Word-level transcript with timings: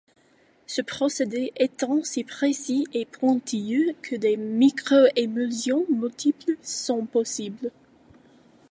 Ce 0.65 0.81
procédé 0.81 1.51
étant 1.57 2.03
si 2.03 2.23
précis 2.23 2.87
et 2.91 3.05
pointilleux 3.05 3.93
que 4.01 4.15
des 4.15 4.35
microémulsions 4.35 5.85
multiples 5.91 6.57
sont 6.63 7.05
possibles. 7.05 7.69